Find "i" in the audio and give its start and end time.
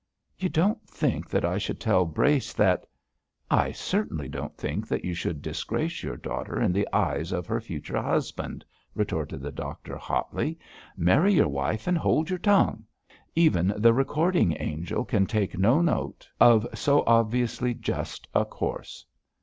1.45-1.59, 3.51-3.71